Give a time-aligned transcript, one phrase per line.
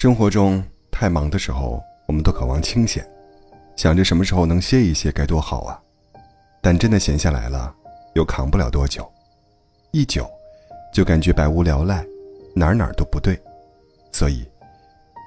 [0.00, 1.78] 生活中太忙的时候，
[2.08, 3.06] 我们都渴望清闲，
[3.76, 5.78] 想着什么时候能歇一歇该多好啊！
[6.62, 7.70] 但真的闲下来了，
[8.14, 9.06] 又扛不了多久，
[9.90, 10.26] 一久，
[10.90, 12.02] 就感觉百无聊赖，
[12.56, 13.38] 哪哪都不对。
[14.10, 14.48] 所以，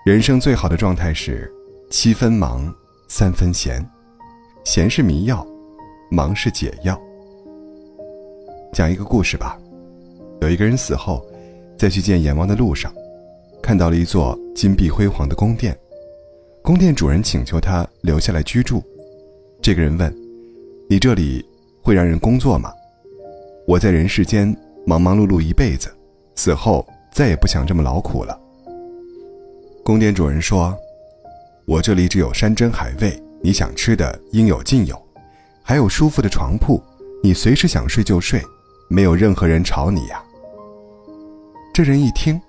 [0.08, 1.54] 人生最好的状态是
[1.92, 2.74] 七分忙，
[3.08, 3.88] 三分闲。
[4.66, 5.46] 闲是迷药，
[6.10, 7.00] 忙是解药。
[8.74, 9.56] 讲一个故事吧。
[10.42, 11.24] 有一个人死后，
[11.78, 12.92] 在去见阎王的路上，
[13.64, 15.76] 看到了一座金碧辉煌的宫殿。
[16.62, 18.84] 宫殿主人请求他留下来居住。
[19.62, 20.14] 这个人问
[20.90, 21.44] ：“你这里
[21.82, 22.70] 会让人工作吗？”
[23.66, 24.54] 我在人世间
[24.86, 25.90] 忙忙碌碌一辈子，
[26.36, 28.38] 死后再也不想这么劳苦了。
[29.84, 30.78] 宫殿主人说
[31.66, 34.96] ：“我这里只有山珍海味。”你想吃的应有尽有，
[35.62, 36.82] 还有舒服的床铺，
[37.22, 38.42] 你随时想睡就睡，
[38.90, 40.24] 没有任何人吵你呀。
[41.74, 42.40] 这人一听，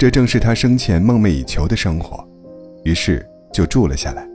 [0.00, 2.26] 这正是他生前梦寐以求的生活，
[2.84, 4.26] 于是就住了下来。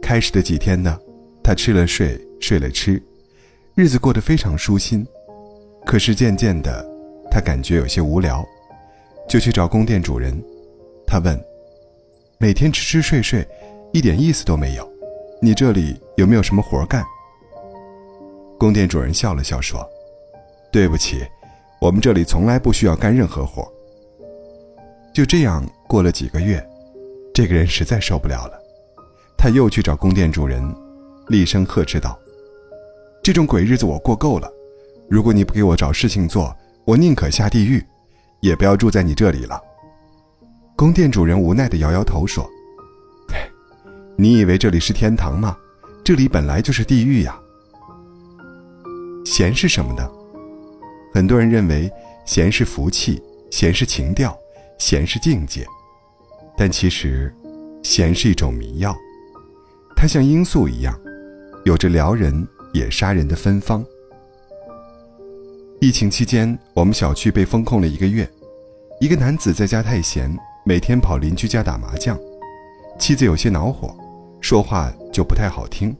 [0.00, 0.98] 开始的几天呢，
[1.44, 2.98] 他吃了睡，睡了吃，
[3.74, 5.06] 日子过得非常舒心。
[5.84, 6.82] 可是渐渐的，
[7.30, 8.42] 他感觉有些无聊，
[9.28, 10.34] 就去找宫殿主人。
[11.06, 11.38] 他问
[12.40, 13.46] ：“每天吃吃睡睡，
[13.92, 14.92] 一点意思都没有。”
[15.42, 17.04] 你这里有没有什么活干？
[18.58, 19.86] 宫殿主人笑了笑说
[20.72, 21.22] ：“对不起，
[21.82, 23.70] 我们这里从来不需要干任何活。”
[25.12, 26.64] 就这样过了几个月，
[27.34, 28.58] 这个人实在受不了了，
[29.36, 30.62] 他又去找宫殿主人，
[31.28, 32.18] 厉声呵斥道
[33.22, 34.50] ：“这种鬼日子我过够了！
[35.08, 37.84] 如果你不给我找事情做，我宁可下地狱，
[38.40, 39.60] 也不要住在你这里了。”
[40.76, 42.48] 宫殿主人无奈地摇摇头说。
[44.16, 45.56] 你以为这里是天堂吗？
[46.04, 47.38] 这里本来就是地狱呀。
[49.24, 50.08] 闲是什么呢？
[51.12, 51.90] 很多人认为
[52.24, 54.38] 闲是福气，闲是情调，
[54.80, 55.66] 闲是境界，
[56.56, 57.32] 但其实，
[57.82, 58.96] 闲是一种迷药，
[59.94, 60.98] 它像罂粟一样，
[61.66, 63.84] 有着撩人也杀人的芬芳。
[65.82, 68.26] 疫情期间，我们小区被封控了一个月，
[69.00, 72.18] 一个男子在家太闲，每天跑邻居家打麻将，
[72.98, 73.94] 妻子有些恼火。
[74.40, 75.94] 说话就不太好听，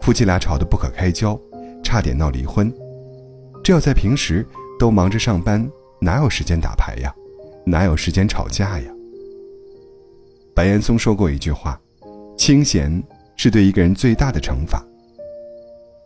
[0.00, 1.40] 夫妻俩吵得不可开交，
[1.84, 2.74] 差点闹离婚。
[3.62, 4.44] 这要在平时
[4.76, 7.14] 都忙着上班，哪有时间打牌呀？
[7.68, 8.90] 哪有时间吵架呀？
[10.54, 11.80] 白岩松说过一句话
[12.36, 13.02] ：“清闲
[13.36, 14.84] 是对一个人最大的惩罚。”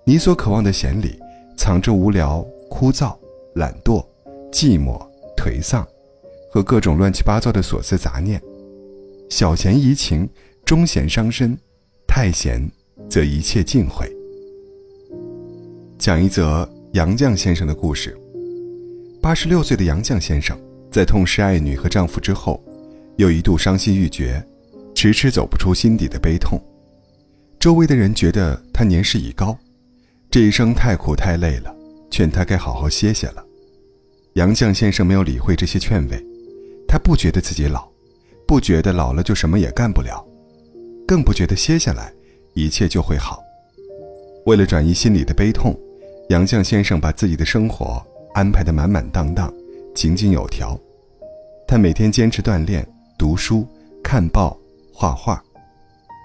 [0.05, 1.19] 你所渴望的闲里，
[1.57, 3.17] 藏着无聊、枯燥、
[3.55, 4.05] 懒惰、
[4.51, 5.01] 寂寞、
[5.37, 5.87] 颓丧，
[6.51, 8.43] 和各种乱七八糟的琐思杂念。
[9.31, 10.29] 小闲怡情。
[10.65, 11.59] 中闲伤身，
[12.07, 12.63] 太闲
[13.11, 14.09] 则一切尽毁。
[15.99, 18.17] 讲一则杨绛先生的故事。
[19.21, 20.57] 八十六岁的杨绛先生，
[20.93, 22.63] 在痛失爱女和丈夫之后，
[23.17, 24.47] 又一度伤心欲绝，
[24.95, 26.61] 迟迟走不出心底的悲痛。
[27.59, 29.57] 周围的人觉得他年事已高，
[30.31, 31.75] 这一生太苦太累了，
[32.11, 33.43] 劝他该好好歇歇了。
[34.35, 36.23] 杨绛先生没有理会这些劝慰，
[36.87, 37.89] 他不觉得自己老，
[38.47, 40.23] 不觉得老了就什么也干不了。
[41.09, 42.13] 更不觉得歇下来，
[42.53, 43.41] 一切就会好。
[44.45, 45.75] 为了转移心里的悲痛，
[46.29, 48.05] 杨绛先生把自己的生活
[48.35, 49.53] 安排得满满当当、
[49.95, 50.79] 井井有条。
[51.67, 52.87] 他每天坚持锻炼、
[53.19, 53.67] 读书、
[54.03, 54.57] 看报、
[54.93, 55.43] 画画，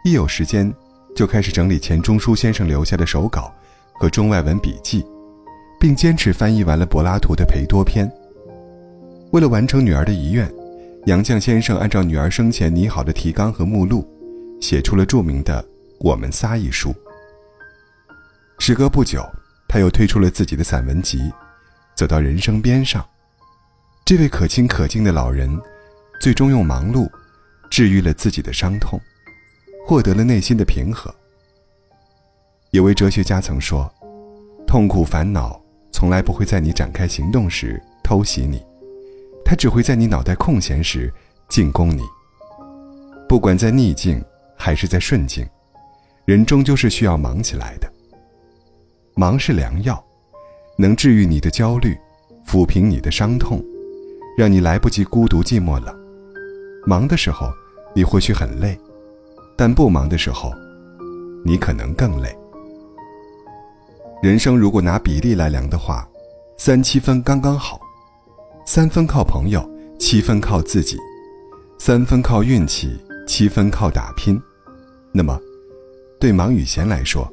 [0.04, 0.74] 一有时间
[1.16, 3.54] 就开始整理钱钟书先生留下的手稿
[3.94, 5.06] 和中外文笔记，
[5.80, 8.08] 并坚持翻译完了柏拉图的《裴多篇》。
[9.32, 10.52] 为了完成女儿的遗愿，
[11.06, 14.06] 杨绛先生按照女儿生前拟好的提纲和目录。
[14.60, 15.64] 写出了著名的
[16.00, 16.92] 《我们仨》一书。
[18.58, 19.24] 时隔不久，
[19.68, 21.20] 他又推出了自己的散文集
[21.96, 23.04] 《走到人生边上》。
[24.08, 25.62] 这位可亲可敬的老人，
[26.22, 27.10] 最终用忙碌
[27.70, 28.98] 治愈了自己的伤痛，
[29.86, 31.14] 获得了内心的平和。
[32.72, 33.94] 有位哲学家曾说
[34.66, 38.66] ：“痛苦烦恼从来不会在你展开行动时偷袭你，
[39.44, 41.14] 它只会在你脑袋空闲时
[41.50, 42.02] 进攻你。
[43.28, 44.24] 不管在逆境。”
[44.60, 45.48] 还是在顺境，
[46.26, 47.88] 人终究是需要忙起来的。
[49.14, 50.04] 忙是良药，
[50.80, 51.96] 能治愈你的焦虑，
[52.44, 53.64] 抚平你的伤痛，
[54.38, 55.94] 让你来不及孤独寂寞冷。
[56.86, 57.52] 忙的时候，
[57.96, 58.80] 你或许很累，
[59.56, 60.54] 但不忙的时候，
[61.44, 62.38] 你可能更累。
[64.22, 66.08] 人生如果拿比例来量的话，
[66.56, 67.80] 三七分刚刚好，
[68.64, 69.68] 三分靠朋友，
[69.98, 71.00] 七分靠自己，
[71.80, 72.96] 三分靠运气。
[73.28, 74.42] 七分靠打拼，
[75.12, 75.38] 那么，
[76.18, 77.30] 对忙与闲来说，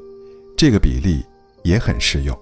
[0.56, 1.24] 这个比例
[1.62, 2.36] 也很适用。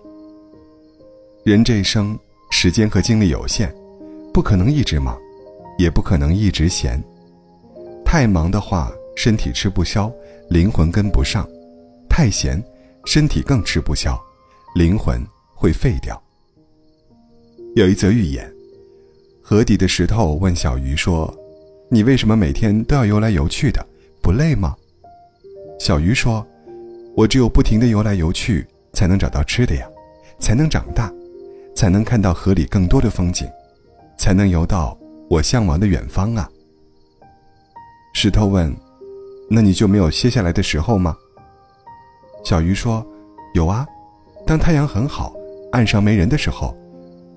[1.44, 2.18] 人这一生
[2.50, 3.70] 时间和精力有限，
[4.32, 5.18] 不可能一直忙，
[5.78, 7.02] 也不可能一直闲，
[8.04, 10.10] 太忙的话，身体吃不消，
[10.48, 11.44] 灵魂跟不上；
[12.08, 12.62] 太闲，
[13.04, 14.18] 身体更吃不消，
[14.74, 15.20] 灵魂
[15.54, 16.20] 会废掉。
[17.74, 18.50] 有一则寓言：
[19.42, 21.32] 河底的石头问小鱼说
[21.90, 23.84] ：“你为什么每天都要游来游去的？
[24.22, 24.74] 不累吗？”
[25.78, 26.46] 小鱼说
[27.14, 29.86] ：“我只有不停的游来游去，才能找到吃的呀，
[30.38, 31.12] 才能长大，
[31.74, 33.46] 才能看到河里更多的风景，
[34.22, 34.96] 才能游到
[35.28, 36.48] 我向往的远方啊。”
[38.14, 38.72] 石头问
[39.50, 41.16] ：“那你就没有歇下来的时候吗？”
[42.46, 43.04] 小鱼说
[43.52, 43.84] ：“有啊，
[44.46, 45.34] 当太阳很好，
[45.72, 46.72] 岸上没人的时候，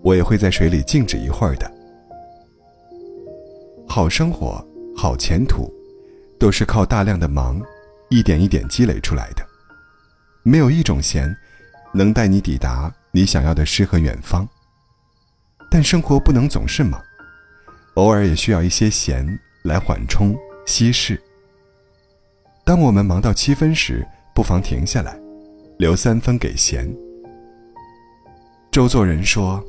[0.03, 1.71] 我也会在水里静止一会儿的。”
[3.89, 4.63] 好生活，
[4.95, 5.67] 好前途，
[6.37, 7.59] 都是靠大量的忙。
[8.09, 9.43] 一点一点积累出来的，
[10.43, 11.35] 没有一种闲，
[11.91, 14.47] 能带你抵达你想要的诗和远方。
[15.75, 17.03] 但生活不能总是忙，
[17.95, 19.27] 偶尔也需要一些闲
[19.65, 20.33] 来缓冲
[20.65, 21.21] 稀释。
[22.63, 25.19] 当我们忙到七分时，不妨停下来，
[25.77, 26.89] 留三分给闲。
[28.71, 29.61] 周作人说：“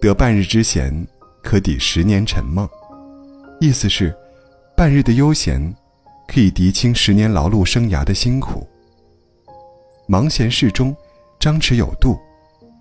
[0.00, 1.06] 得半日之闲，
[1.42, 2.66] 可抵十年沉梦。”
[3.60, 4.16] 意思是，
[4.74, 5.70] 半日的悠闲。
[6.26, 8.66] 可以涤清十年劳碌生涯的辛苦。
[10.06, 10.96] 忙闲适中，
[11.38, 12.18] 张弛有度，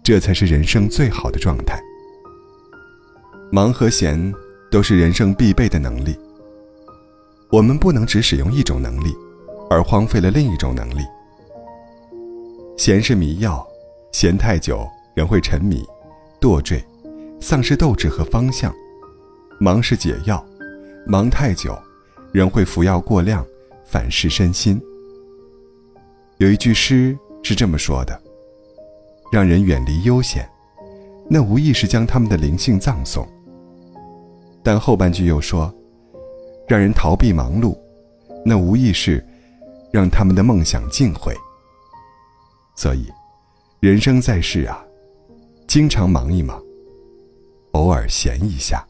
[0.01, 1.77] 这才是人生最好的状态。
[3.53, 4.33] 忙和闲
[4.71, 6.17] 都是人生必备的能力。
[7.51, 9.13] 我们不能只使用一种能力，
[9.69, 11.03] 而荒废了另一种能力。
[12.77, 13.67] 闲是迷药，
[14.13, 15.85] 闲太久人会沉迷、
[16.39, 16.81] 堕坠，
[17.41, 18.71] 丧失斗志和方向；
[19.59, 20.43] 忙是解药，
[21.05, 21.77] 忙太久。
[22.31, 23.45] 人会服药过量，
[23.83, 24.81] 反噬身心。
[26.37, 28.17] 有一句诗是这么说的
[29.33, 30.49] ：“让人远离悠闲，
[31.29, 33.27] 那无疑是将他们的灵性葬送。”
[34.63, 35.73] 但后半句又说
[36.67, 37.77] ：“让人逃避忙碌，
[38.45, 39.25] 那无疑是
[39.91, 41.35] 让他们的梦想尽毁。”
[42.75, 43.07] 所以，
[43.79, 44.83] 人生在世啊，
[45.67, 46.61] 经常忙一忙，
[47.71, 48.85] 偶尔闲一下。